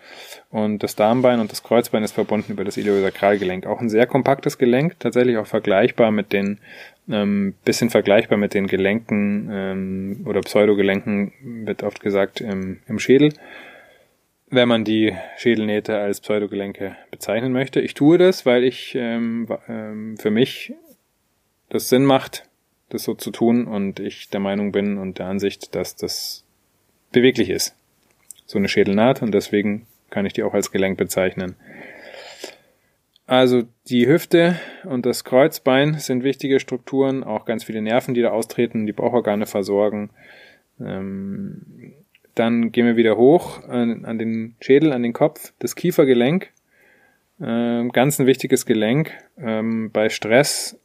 Und 0.49 0.83
das 0.83 0.95
Darmbein 0.95 1.39
und 1.39 1.49
das 1.49 1.63
Kreuzbein 1.63 2.03
ist 2.03 2.11
verbunden 2.11 2.51
über 2.51 2.65
das 2.65 2.75
Iliosakralgelenk. 2.75 3.65
Auch 3.65 3.79
ein 3.79 3.87
sehr 3.89 4.05
kompaktes 4.05 4.57
Gelenk, 4.57 4.99
tatsächlich 4.99 5.37
auch 5.37 5.47
vergleichbar 5.47 6.11
mit 6.11 6.33
den 6.33 6.59
ähm, 7.09 7.53
bisschen 7.63 7.89
vergleichbar 7.89 8.37
mit 8.37 8.53
den 8.53 8.67
Gelenken 8.67 9.49
ähm, 9.51 10.25
oder 10.25 10.41
Pseudogelenken, 10.41 11.31
wird 11.65 11.83
oft 11.83 12.01
gesagt, 12.01 12.41
im, 12.41 12.79
im 12.87 12.99
Schädel, 12.99 13.31
wenn 14.47 14.67
man 14.67 14.83
die 14.83 15.15
Schädelnähte 15.37 15.97
als 15.97 16.21
Pseudogelenke 16.21 16.95
bezeichnen 17.11 17.51
möchte. 17.51 17.81
Ich 17.81 17.93
tue 17.93 18.17
das, 18.17 18.45
weil 18.45 18.63
ich 18.63 18.93
ähm, 18.95 19.47
ähm, 19.67 20.17
für 20.17 20.31
mich 20.31 20.73
das 21.69 21.89
Sinn 21.89 22.05
macht, 22.05 22.47
das 22.89 23.03
so 23.03 23.15
zu 23.15 23.31
tun 23.31 23.65
und 23.65 23.99
ich 23.99 24.29
der 24.29 24.39
Meinung 24.39 24.71
bin 24.71 24.97
und 24.97 25.19
der 25.19 25.27
Ansicht, 25.27 25.73
dass 25.75 25.95
das 25.95 26.43
beweglich 27.11 27.49
ist. 27.49 27.75
So 28.45 28.59
eine 28.59 28.67
Schädelnaht 28.67 29.21
und 29.21 29.33
deswegen 29.33 29.87
kann 30.09 30.25
ich 30.25 30.33
die 30.33 30.43
auch 30.43 30.53
als 30.53 30.71
Gelenk 30.71 30.97
bezeichnen. 30.97 31.55
Also 33.27 33.63
die 33.87 34.07
Hüfte 34.07 34.59
und 34.83 35.07
das 35.07 35.23
Kreuzbein 35.23 35.95
sind 35.95 36.23
wichtige 36.23 36.59
Strukturen, 36.59 37.23
auch 37.23 37.45
ganz 37.45 37.63
viele 37.63 37.81
Nerven, 37.81 38.13
die 38.13 38.21
da 38.21 38.29
austreten, 38.29 38.85
die 38.85 38.93
Bauchorgane 38.93 39.47
versorgen. 39.47 40.11
Ähm, 40.79 41.95
dann 42.35 42.71
gehen 42.71 42.85
wir 42.85 42.97
wieder 42.97 43.17
hoch 43.17 43.63
an, 43.67 44.05
an, 44.05 44.19
den 44.19 44.55
Schädel, 44.59 44.91
an 44.91 45.03
den 45.03 45.13
Kopf, 45.13 45.53
das 45.59 45.75
Kiefergelenk. 45.75 46.51
Ähm, 47.41 47.91
ganz 47.91 48.19
ein 48.19 48.27
wichtiges 48.27 48.65
Gelenk. 48.65 49.11
Ähm, 49.37 49.91
bei 49.91 50.09
Stress 50.09 50.79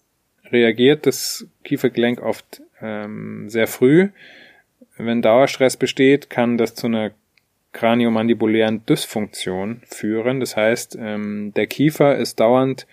reagiert 0.51 1.07
das 1.07 1.47
Kiefergelenk 1.65 2.21
oft 2.23 2.63
ähm, 2.81 3.49
sehr 3.49 3.67
früh. 3.67 4.09
Wenn 4.97 5.23
Dauerstress 5.23 5.77
besteht, 5.77 6.31
kann 6.31 6.59
das 6.59 6.75
zu 6.75 6.87
einer 6.87 7.13
kraniomandibulären 7.73 8.85
Dysfunktion 8.87 9.83
führen. 9.85 10.41
Das 10.41 10.57
heißt, 10.57 10.97
ähm, 11.01 11.53
der 11.55 11.67
Kiefer 11.67 12.17
ist 12.17 12.41
dauernd 12.41 12.87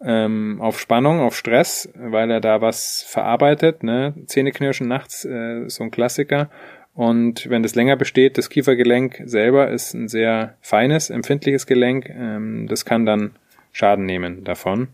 ähm, 0.00 0.58
auf 0.60 0.80
Spannung, 0.80 1.20
auf 1.20 1.36
Stress, 1.36 1.88
weil 1.94 2.30
er 2.30 2.40
da 2.40 2.60
was 2.60 3.04
verarbeitet. 3.06 3.82
Ne? 3.82 4.14
Zähneknirschen 4.26 4.88
nachts, 4.88 5.24
äh, 5.24 5.68
so 5.68 5.84
ein 5.84 5.90
Klassiker. 5.90 6.50
Und 6.94 7.48
wenn 7.48 7.62
das 7.62 7.74
länger 7.74 7.96
besteht, 7.96 8.36
das 8.36 8.50
Kiefergelenk 8.50 9.22
selber 9.24 9.70
ist 9.70 9.94
ein 9.94 10.08
sehr 10.08 10.56
feines, 10.60 11.10
empfindliches 11.10 11.66
Gelenk. 11.66 12.10
Ähm, 12.10 12.66
das 12.68 12.84
kann 12.84 13.06
dann 13.06 13.32
Schaden 13.72 14.04
nehmen 14.04 14.44
davon. 14.44 14.88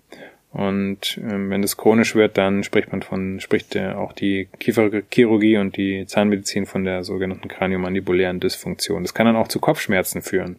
Und 0.53 1.19
ähm, 1.19 1.51
wenn 1.51 1.63
das 1.63 1.77
chronisch 1.77 2.15
wird, 2.15 2.39
dann 2.39 2.65
spricht 2.65 2.91
man 2.91 3.03
von, 3.03 3.41
spricht 3.41 3.77
äh, 3.77 3.93
auch 3.93 4.13
die 4.13 4.49
Kieferchirurgie 4.61 5.59
und 5.59 5.77
die 5.77 6.07
Zahnmedizin 6.07 6.67
von 6.67 6.85
der 6.85 7.05
sogenannten 7.05 7.49
kraniomandibulären 7.49 8.41
Dysfunktion. 8.41 9.03
Das 9.03 9.13
kann 9.13 9.27
dann 9.27 9.37
auch 9.37 9.49
zu 9.49 9.59
Kopfschmerzen 9.59 10.23
führen. 10.23 10.57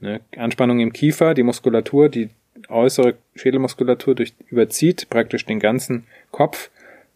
Ne? 0.00 0.20
Anspannung 0.36 0.80
im 0.80 0.92
Kiefer, 0.92 1.34
die 1.34 1.42
Muskulatur, 1.42 2.08
die 2.08 2.30
äußere 2.68 3.14
Schädelmuskulatur 3.36 4.14
durch, 4.14 4.34
überzieht 4.50 5.08
praktisch 5.10 5.46
den 5.46 5.60
ganzen 5.60 6.06
Kopf. 6.30 6.70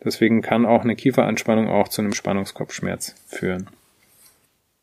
Deswegen 0.05 0.43
kann 0.43 0.67
auch 0.67 0.83
eine 0.83 0.97
Kieferanspannung 0.97 1.69
auch 1.69 1.89
zu 1.89 2.03
einem 2.03 2.13
Spannungskopfschmerz 2.13 3.15
führen. 3.27 3.69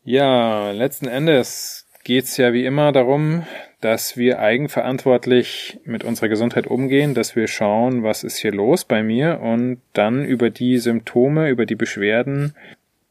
Ja, 0.04 0.72
letzten 0.72 1.06
Endes 1.06 1.86
geht's 2.04 2.36
ja 2.36 2.52
wie 2.52 2.64
immer 2.66 2.90
darum, 2.90 3.46
dass 3.80 4.16
wir 4.16 4.40
eigenverantwortlich 4.40 5.78
mit 5.84 6.04
unserer 6.04 6.28
Gesundheit 6.28 6.66
umgehen, 6.66 7.14
dass 7.14 7.36
wir 7.36 7.46
schauen, 7.46 8.02
was 8.02 8.24
ist 8.24 8.38
hier 8.38 8.52
los 8.52 8.84
bei 8.84 9.02
mir 9.02 9.40
und 9.40 9.80
dann 9.92 10.24
über 10.24 10.50
die 10.50 10.78
Symptome, 10.78 11.48
über 11.50 11.66
die 11.66 11.74
Beschwerden 11.74 12.54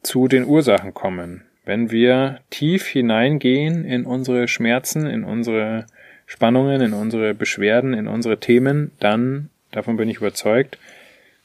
zu 0.01 0.27
den 0.27 0.45
Ursachen 0.45 0.93
kommen. 0.93 1.43
Wenn 1.65 1.91
wir 1.91 2.39
tief 2.49 2.87
hineingehen 2.87 3.85
in 3.85 4.05
unsere 4.05 4.47
Schmerzen, 4.47 5.05
in 5.05 5.23
unsere 5.23 5.85
Spannungen, 6.25 6.81
in 6.81 6.93
unsere 6.93 7.33
Beschwerden, 7.33 7.93
in 7.93 8.07
unsere 8.07 8.39
Themen, 8.39 8.91
dann, 8.99 9.49
davon 9.71 9.97
bin 9.97 10.09
ich 10.09 10.17
überzeugt, 10.17 10.77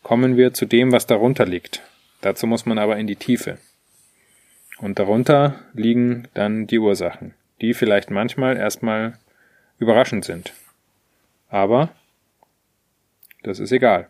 kommen 0.06 0.36
wir 0.36 0.54
zu 0.54 0.66
dem, 0.66 0.92
was 0.92 1.06
darunter 1.06 1.44
liegt. 1.44 1.82
Dazu 2.20 2.46
muss 2.46 2.66
man 2.66 2.78
aber 2.78 2.96
in 2.96 3.06
die 3.06 3.16
Tiefe. 3.16 3.58
Und 4.78 4.98
darunter 4.98 5.60
liegen 5.74 6.28
dann 6.34 6.66
die 6.66 6.78
Ursachen 6.78 7.34
die 7.60 7.74
vielleicht 7.74 8.10
manchmal 8.10 8.56
erstmal 8.56 9.18
überraschend 9.78 10.24
sind. 10.24 10.52
Aber 11.48 11.90
das 13.42 13.60
ist 13.60 13.72
egal. 13.72 14.08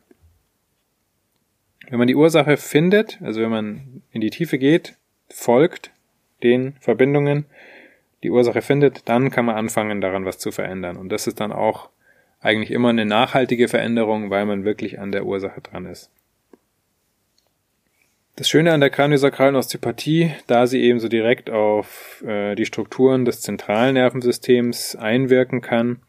Wenn 1.89 1.99
man 1.99 2.09
die 2.09 2.17
Ursache 2.17 2.57
findet, 2.57 3.21
also 3.23 3.41
wenn 3.41 3.51
man 3.51 4.03
in 4.11 4.21
die 4.21 4.31
Tiefe 4.31 4.59
geht, 4.59 4.97
folgt 5.29 5.93
den 6.43 6.75
Verbindungen, 6.81 7.47
die 8.23 8.31
Ursache 8.31 8.63
findet, 8.63 9.09
dann 9.09 9.31
kann 9.31 9.45
man 9.45 9.57
anfangen, 9.57 10.01
daran 10.01 10.25
was 10.25 10.39
zu 10.39 10.51
verändern. 10.51 10.97
Und 10.97 11.11
das 11.11 11.27
ist 11.27 11.39
dann 11.39 11.53
auch 11.53 11.91
eigentlich 12.41 12.71
immer 12.71 12.91
eine 12.91 13.07
nachhaltige 13.07 13.69
Veränderung, 13.69 14.31
weil 14.31 14.47
man 14.47 14.65
wirklich 14.65 14.99
an 14.99 15.13
der 15.13 15.27
Ursache 15.27 15.61
dran 15.61 15.87
ist. 15.87 16.11
Das 18.37 18.51
Schöne 18.51 18.73
an 18.75 18.81
der 18.81 18.91
kraniosakralen 18.91 19.57
Osteopathie, 19.57 20.35
da 20.47 20.67
sie 20.67 20.83
eben 20.83 21.01
so 21.01 21.09
direkt 21.09 21.49
auf 21.49 22.23
äh, 22.27 22.55
die 22.55 22.67
Strukturen 22.67 23.25
des 23.25 23.41
zentralen 23.41 23.95
Nervensystems 23.95 24.95
einwirken 24.95 25.63
kann, 25.63 26.01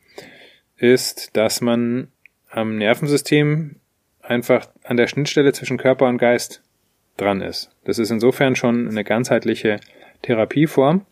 ist, 0.75 1.38
dass 1.38 1.62
man 1.62 2.10
am 2.50 2.77
Nervensystem 2.77 3.77
einfach 4.22 4.67
an 4.84 4.98
der 4.98 5.07
Schnittstelle 5.07 5.53
zwischen 5.53 5.77
Körper 5.77 6.07
und 6.07 6.17
Geist 6.17 6.62
dran 7.15 7.41
ist. 7.41 7.72
Das 7.86 7.98
ist 7.98 8.12
insofern 8.12 8.55
schon 8.55 8.89
eine 8.89 9.03
ganzheitliche 9.03 9.79
Therapieform. 10.22 11.05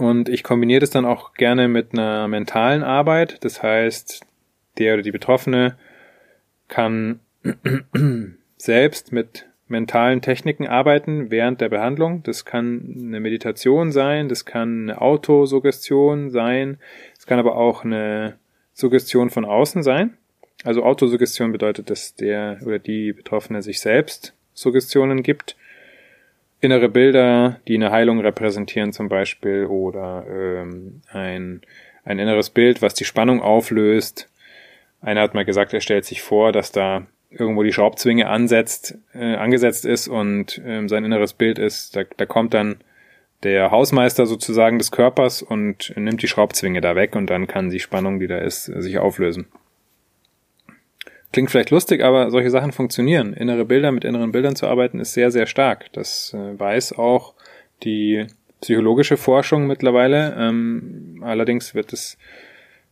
Und 0.00 0.30
ich 0.30 0.42
kombiniere 0.42 0.80
das 0.80 0.90
dann 0.90 1.04
auch 1.04 1.34
gerne 1.34 1.68
mit 1.68 1.92
einer 1.92 2.26
mentalen 2.26 2.82
Arbeit. 2.82 3.44
Das 3.44 3.62
heißt, 3.62 4.22
der 4.78 4.94
oder 4.94 5.02
die 5.02 5.10
Betroffene 5.10 5.76
kann 6.68 7.20
selbst 8.56 9.12
mit 9.12 9.46
mentalen 9.68 10.22
Techniken 10.22 10.66
arbeiten 10.66 11.30
während 11.30 11.60
der 11.60 11.68
Behandlung. 11.68 12.22
Das 12.22 12.46
kann 12.46 12.96
eine 12.98 13.20
Meditation 13.20 13.92
sein, 13.92 14.28
das 14.28 14.46
kann 14.46 14.88
eine 14.90 15.00
Autosuggestion 15.02 16.30
sein, 16.30 16.78
es 17.16 17.26
kann 17.26 17.38
aber 17.38 17.56
auch 17.56 17.84
eine 17.84 18.38
Suggestion 18.72 19.28
von 19.28 19.44
außen 19.44 19.82
sein. 19.82 20.16
Also 20.64 20.82
Autosuggestion 20.82 21.52
bedeutet, 21.52 21.90
dass 21.90 22.14
der 22.14 22.58
oder 22.64 22.78
die 22.78 23.12
Betroffene 23.12 23.62
sich 23.62 23.80
selbst 23.80 24.34
Suggestionen 24.54 25.22
gibt. 25.22 25.56
Innere 26.60 26.88
Bilder, 26.88 27.60
die 27.66 27.74
eine 27.74 27.90
Heilung 27.90 28.20
repräsentieren 28.20 28.92
zum 28.92 29.08
Beispiel, 29.08 29.66
oder 29.66 30.26
ähm, 30.28 31.02
ein, 31.10 31.62
ein 32.04 32.18
inneres 32.18 32.50
Bild, 32.50 32.82
was 32.82 32.94
die 32.94 33.04
Spannung 33.04 33.40
auflöst. 33.40 34.28
Einer 35.00 35.22
hat 35.22 35.34
mal 35.34 35.44
gesagt, 35.44 35.72
er 35.72 35.80
stellt 35.80 36.04
sich 36.04 36.20
vor, 36.20 36.52
dass 36.52 36.72
da 36.72 37.06
irgendwo 37.30 37.62
die 37.62 37.72
Schraubzwinge 37.72 38.28
ansetzt, 38.28 38.98
äh, 39.14 39.36
angesetzt 39.36 39.86
ist 39.86 40.08
und 40.08 40.60
ähm, 40.64 40.88
sein 40.88 41.04
inneres 41.04 41.32
Bild 41.32 41.58
ist, 41.58 41.96
da, 41.96 42.02
da 42.16 42.26
kommt 42.26 42.54
dann 42.54 42.80
der 43.42 43.70
Hausmeister 43.70 44.26
sozusagen 44.26 44.78
des 44.78 44.90
Körpers 44.90 45.42
und 45.42 45.94
nimmt 45.96 46.22
die 46.22 46.28
Schraubzwinge 46.28 46.80
da 46.80 46.94
weg 46.94 47.16
und 47.16 47.30
dann 47.30 47.46
kann 47.46 47.70
die 47.70 47.80
Spannung, 47.80 48.18
die 48.18 48.26
da 48.26 48.38
ist, 48.38 48.64
sich 48.64 48.98
auflösen. 48.98 49.46
Klingt 51.32 51.50
vielleicht 51.50 51.70
lustig, 51.70 52.02
aber 52.02 52.30
solche 52.30 52.50
Sachen 52.50 52.72
funktionieren. 52.72 53.32
Innere 53.34 53.64
Bilder 53.64 53.92
mit 53.92 54.04
inneren 54.04 54.32
Bildern 54.32 54.56
zu 54.56 54.66
arbeiten 54.66 54.98
ist 54.98 55.14
sehr, 55.14 55.30
sehr 55.30 55.46
stark. 55.46 55.92
Das 55.92 56.34
äh, 56.34 56.58
weiß 56.58 56.98
auch 56.98 57.34
die 57.84 58.26
psychologische 58.60 59.16
Forschung 59.16 59.66
mittlerweile. 59.66 60.34
Ähm, 60.36 61.22
allerdings 61.24 61.74
wird 61.74 61.92
es 61.92 62.18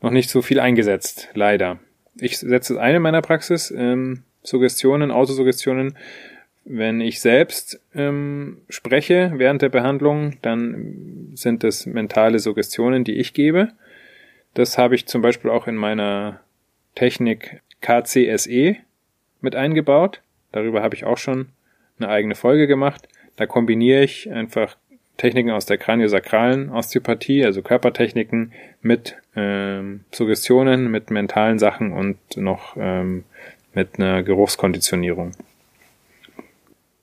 noch 0.00 0.10
nicht 0.10 0.30
so 0.30 0.40
viel 0.40 0.60
eingesetzt, 0.60 1.28
leider. 1.34 1.80
Ich 2.16 2.38
setze 2.38 2.74
es 2.74 2.78
ein 2.78 2.96
in 2.96 3.02
meiner 3.02 3.22
Praxis, 3.22 3.72
ähm, 3.76 4.22
Suggestionen, 4.42 5.10
Autosuggestionen. 5.10 5.96
Wenn 6.64 7.00
ich 7.00 7.20
selbst 7.20 7.80
ähm, 7.94 8.58
spreche 8.68 9.32
während 9.36 9.62
der 9.62 9.68
Behandlung, 9.68 10.36
dann 10.42 11.32
sind 11.34 11.64
es 11.64 11.86
mentale 11.86 12.38
Suggestionen, 12.38 13.04
die 13.04 13.16
ich 13.16 13.32
gebe. 13.32 13.70
Das 14.54 14.78
habe 14.78 14.94
ich 14.94 15.06
zum 15.06 15.22
Beispiel 15.22 15.50
auch 15.50 15.66
in 15.66 15.76
meiner 15.76 16.40
Technik 16.98 17.62
KCSE 17.80 18.74
mit 19.40 19.54
eingebaut. 19.54 20.20
Darüber 20.50 20.82
habe 20.82 20.96
ich 20.96 21.04
auch 21.04 21.16
schon 21.16 21.50
eine 22.00 22.08
eigene 22.08 22.34
Folge 22.34 22.66
gemacht. 22.66 23.06
Da 23.36 23.46
kombiniere 23.46 24.02
ich 24.02 24.28
einfach 24.32 24.76
Techniken 25.16 25.52
aus 25.52 25.64
der 25.64 25.78
kraniosakralen 25.78 26.70
Osteopathie, 26.70 27.44
also 27.44 27.62
Körpertechniken 27.62 28.52
mit 28.82 29.14
ähm, 29.36 30.00
Suggestionen, 30.10 30.90
mit 30.90 31.12
mentalen 31.12 31.60
Sachen 31.60 31.92
und 31.92 32.18
noch 32.36 32.76
ähm, 32.76 33.22
mit 33.74 34.00
einer 34.00 34.24
Geruchskonditionierung. 34.24 35.30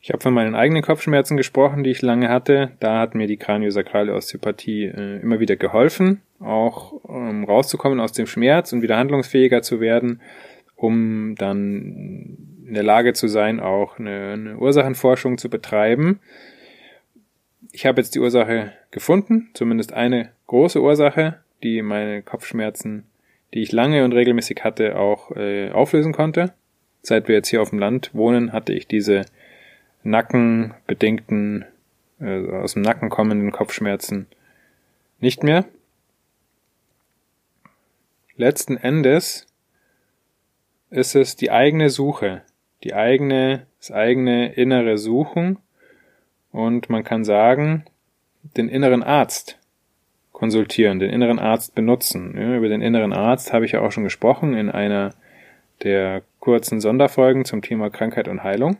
Ich 0.02 0.10
habe 0.10 0.22
von 0.22 0.34
meinen 0.34 0.56
eigenen 0.56 0.84
Kopfschmerzen 0.84 1.38
gesprochen, 1.38 1.86
die 1.86 1.92
ich 1.92 2.02
lange 2.02 2.28
hatte. 2.28 2.72
Da 2.82 3.00
hat 3.00 3.16
mir 3.16 3.28
die 3.28 3.38
kraniosakrale 3.38 4.14
Osteopathie 4.14 4.88
äh, 4.88 5.22
immer 5.22 5.40
wieder 5.40 5.56
geholfen, 5.56 6.22
auch 6.40 7.02
ähm, 7.10 7.44
rauszukommen 7.44 8.00
aus 8.00 8.12
dem 8.12 8.28
Schmerz 8.28 8.74
und 8.74 8.82
wieder 8.82 8.98
handlungsfähiger 8.98 9.62
zu 9.62 9.80
werden 9.80 10.22
um 10.76 11.36
dann 11.36 12.38
in 12.68 12.74
der 12.74 12.84
Lage 12.84 13.14
zu 13.14 13.28
sein, 13.28 13.60
auch 13.60 14.00
eine, 14.00 14.34
eine 14.34 14.58
Ursachenforschung 14.58 15.38
zu 15.38 15.50
betreiben. 15.50 16.20
Ich 17.72 17.86
habe 17.86 18.02
jetzt 18.02 18.16
die 18.16 18.20
Ursache 18.20 18.74
gefunden, 18.92 19.50
zumindest 19.54 19.94
eine 19.94 20.30
große 20.48 20.82
Ursache, 20.82 21.40
die 21.64 21.82
meine 21.82 22.22
Kopfschmerzen, 22.22 23.06
die 23.54 23.62
ich 23.62 23.72
lange 23.72 24.04
und 24.04 24.14
regelmäßig 24.14 24.64
hatte, 24.64 24.98
auch 24.98 25.32
äh, 25.36 25.72
auflösen 25.72 26.14
konnte. 26.14 26.54
Seit 27.02 27.28
wir 27.28 27.36
jetzt 27.36 27.50
hier 27.50 27.62
auf 27.62 27.70
dem 27.70 27.80
Land 27.80 28.12
wohnen, 28.14 28.52
hatte 28.52 28.74
ich 28.74 28.88
diese 28.88 29.26
nackenbedingten, 30.04 31.66
äh, 32.20 32.48
aus 32.50 32.74
dem 32.74 32.82
Nacken 32.82 33.10
kommenden 33.10 33.52
Kopfschmerzen 33.52 34.28
nicht 35.20 35.44
mehr. 35.44 35.66
Letzten 38.38 38.76
Endes 38.76 39.48
ist 40.90 41.16
es 41.16 41.38
die 41.38 41.52
eigene 41.52 41.90
Suche, 41.90 42.42
die 42.84 42.94
eigene, 42.94 43.66
das 43.80 43.92
eigene 43.92 44.52
innere 44.52 44.98
Suchen 44.98 45.60
und 46.52 46.90
man 46.90 47.06
kann 47.06 47.24
sagen, 47.24 47.86
den 48.58 48.68
inneren 48.68 49.04
Arzt 49.04 49.58
konsultieren, 50.34 51.00
den 51.00 51.12
inneren 51.12 51.40
Arzt 51.40 51.76
benutzen. 51.76 52.36
Ja, 52.38 52.58
über 52.58 52.68
den 52.68 52.82
inneren 52.82 53.14
Arzt 53.14 53.54
habe 53.54 53.64
ich 53.64 53.72
ja 53.72 53.80
auch 53.80 53.94
schon 53.94 54.04
gesprochen 54.04 54.54
in 54.54 54.70
einer 54.70 55.14
der 55.84 56.22
kurzen 56.42 56.82
Sonderfolgen 56.82 57.46
zum 57.46 57.62
Thema 57.62 57.90
Krankheit 57.90 58.28
und 58.28 58.44
Heilung. 58.44 58.76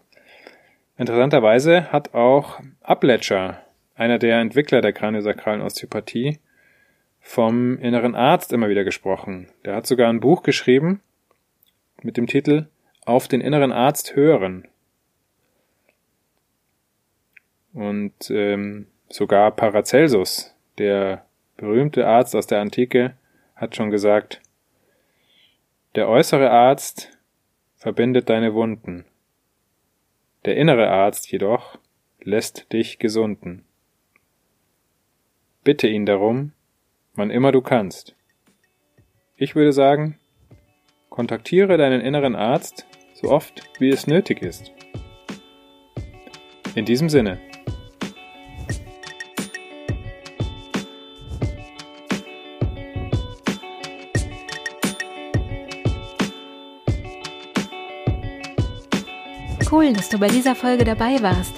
Interessanterweise 0.98 1.94
hat 1.94 2.14
auch 2.14 2.60
Abletcher, 2.82 3.62
einer 3.96 4.20
der 4.20 4.42
Entwickler 4.42 4.82
der 4.82 4.92
kraniosakralen 4.92 5.62
Osteopathie, 5.62 6.40
vom 7.28 7.80
inneren 7.80 8.14
Arzt 8.14 8.54
immer 8.54 8.70
wieder 8.70 8.84
gesprochen. 8.84 9.48
Der 9.66 9.76
hat 9.76 9.88
sogar 9.88 10.10
ein 10.10 10.20
Buch 10.20 10.44
geschrieben, 10.44 11.02
mit 12.04 12.18
dem 12.18 12.28
Titel 12.28 12.68
Auf 13.04 13.28
den 13.28 13.42
inneren 13.42 13.72
Arzt 13.72 14.16
hören. 14.16 14.68
Und 17.74 18.30
ähm, 18.30 18.86
sogar 19.10 19.52
Paracelsus, 19.52 20.56
der 20.78 21.26
berühmte 21.58 22.06
Arzt 22.06 22.36
aus 22.36 22.46
der 22.46 22.62
Antike, 22.62 23.18
hat 23.56 23.76
schon 23.76 23.90
gesagt, 23.90 24.40
der 25.96 26.08
äußere 26.08 26.52
Arzt 26.52 27.18
verbindet 27.76 28.30
deine 28.30 28.54
Wunden, 28.54 29.04
der 30.46 30.58
innere 30.58 30.90
Arzt 30.90 31.32
jedoch 31.32 31.80
lässt 32.22 32.72
dich 32.72 33.00
gesunden. 33.00 33.66
Bitte 35.64 35.88
ihn 35.88 36.06
darum, 36.06 36.52
wann 37.16 37.30
immer 37.30 37.52
du 37.52 37.62
kannst. 37.62 38.16
Ich 39.36 39.56
würde 39.56 39.74
sagen, 39.74 40.20
Kontaktiere 41.10 41.78
deinen 41.78 42.02
inneren 42.02 42.36
Arzt 42.36 42.86
so 43.14 43.30
oft, 43.30 43.64
wie 43.80 43.90
es 43.90 44.06
nötig 44.06 44.42
ist. 44.42 44.72
In 46.76 46.84
diesem 46.84 47.08
Sinne. 47.08 47.40
Cool, 59.72 59.94
dass 59.94 60.10
du 60.10 60.20
bei 60.20 60.28
dieser 60.28 60.56
Folge 60.56 60.84
dabei 60.84 61.22
warst. 61.22 61.54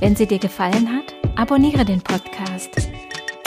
Wenn 0.00 0.14
sie 0.14 0.26
dir 0.26 0.38
gefallen 0.38 0.94
hat, 0.94 1.14
abonniere 1.36 1.84
den 1.84 2.00
Podcast. 2.00 2.95